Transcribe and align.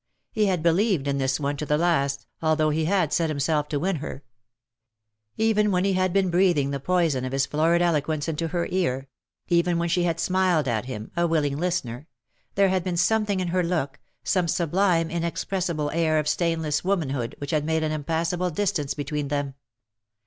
He 0.31 0.47
had 0.47 0.63
believed 0.63 1.07
in 1.07 1.19
this 1.19 1.39
one 1.39 1.57
to 1.57 1.65
the 1.67 1.77
last, 1.77 2.25
although 2.41 2.71
he 2.71 2.85
had 2.85 3.13
set 3.13 3.29
himself 3.29 3.67
to 3.67 3.77
win 3.79 3.97
her. 3.97 4.23
Even 5.37 5.69
when 5.71 5.85
he 5.85 5.93
had 5.93 6.11
been 6.11 6.31
breathing 6.31 6.71
the 6.71 6.79
poison 6.79 7.23
of 7.23 7.31
his 7.31 7.45
florid 7.45 7.83
eloquence 7.83 8.27
into 8.27 8.47
her 8.47 8.65
ear— 8.71 9.07
even 9.47 9.77
when 9.77 9.89
she 9.89 10.01
had 10.01 10.19
smiled 10.19 10.67
at 10.67 10.85
him, 10.85 11.11
a 11.15 11.27
willing 11.27 11.55
listener— 11.59 12.07
there 12.55 12.69
had 12.69 12.83
been 12.83 12.97
something 12.97 13.39
in 13.39 13.49
her 13.49 13.61
look, 13.61 13.99
some 14.23 14.47
sublime 14.47 15.11
inexpressible 15.11 15.91
air 15.91 16.17
of 16.17 16.27
stainless 16.27 16.79
251 16.79 16.89
womanhood 17.19 17.35
which 17.37 17.51
had 17.51 17.63
made 17.63 17.83
an 17.83 17.91
impassable 17.91 18.49
distance 18.49 18.95
between 18.95 19.27
them. 19.27 19.53